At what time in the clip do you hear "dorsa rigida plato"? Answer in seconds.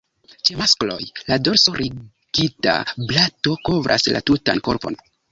1.47-3.53